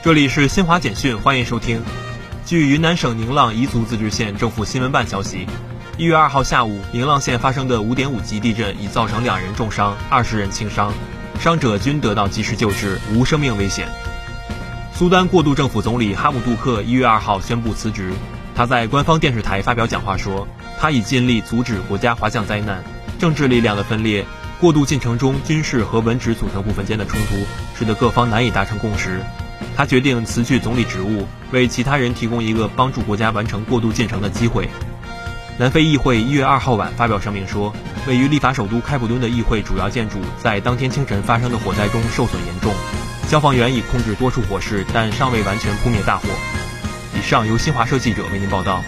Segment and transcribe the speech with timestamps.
[0.00, 1.82] 这里是新华简讯，欢迎收听。
[2.46, 5.44] 据云南省宁蒗彝族自治县政府新闻办消息，
[5.96, 10.94] 一月二号下午，宁蒗县发生的五点五级地震已造成两人重伤，二十人轻伤，
[11.40, 13.88] 伤者均得到及时救治，无生命危险。
[14.94, 18.12] 苏丹过渡政府总理哈姆杜克一月二号宣布辞职。
[18.54, 20.46] 他在官方电视台发表讲话说，
[20.78, 22.84] 他已尽力阻止国家滑向灾难。
[23.18, 24.24] 政治力量的分裂，
[24.60, 27.44] 过渡进程中军事和文职组成部分间的冲突，
[27.76, 29.20] 使得各方难以达成共识。
[29.78, 34.68] 他决定辞去总理职务，为其他人提供一个帮助国家完成过渡进程的机会。
[35.56, 37.72] 南非议会一月二号晚发表声明说，
[38.08, 42.74] 位于立法首都开普敦的议会主要建筑在当天清晨发生的火灾中受损严重，
[43.28, 46.28] 消防员已控制多处火势，但尚未完全扑灭大火。
[47.16, 48.82] 以上由新华社记者为您报道。